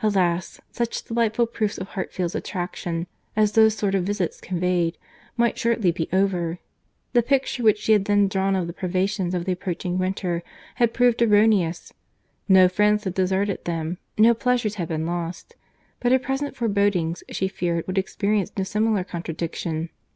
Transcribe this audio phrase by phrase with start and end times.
[0.00, 0.60] Alas!
[0.70, 4.96] such delightful proofs of Hartfield's attraction, as those sort of visits conveyed,
[5.36, 6.60] might shortly be over.
[7.14, 10.44] The picture which she had then drawn of the privations of the approaching winter,
[10.76, 11.92] had proved erroneous;
[12.48, 17.88] no friends had deserted them, no pleasures had been lost.—But her present forebodings she feared
[17.88, 19.90] would experience no similar contradiction.